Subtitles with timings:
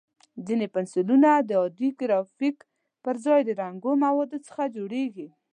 [0.45, 2.57] ځینې پنسلونه د عادي ګرافیت
[3.03, 5.27] پر ځای د رنګینو موادو څخه جوړېږي.